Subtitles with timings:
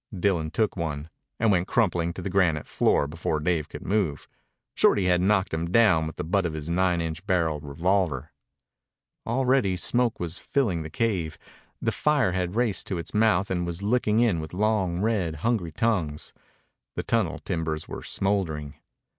[0.19, 4.27] Dillon took one, and went crumpling to the granite floor before Dave could move.
[4.73, 8.31] Shorty had knocked him down with the butt of his nine inch barrel revolver.
[9.27, 11.37] Already smoke was filling the cave.
[11.79, 15.71] The fire had raced to its mouth and was licking in with long, red, hungry
[15.71, 16.33] tongues.
[16.95, 18.77] The tunnel timbers were smouldering.